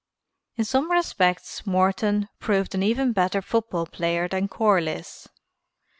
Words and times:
In 0.55 0.65
some 0.65 0.89
respects 0.89 1.63
Morton 1.67 2.27
proved 2.39 2.73
an 2.73 2.81
even 2.81 3.13
better 3.13 3.39
football 3.39 3.85
player 3.85 4.27
than 4.27 4.47
Corliss. 4.47 5.27